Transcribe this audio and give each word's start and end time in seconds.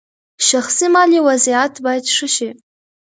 شخصي 0.47 0.87
مالي 0.95 1.19
وضعیت 1.27 1.73
باید 1.85 2.05
ښه 2.15 2.27
شي. 2.35 2.49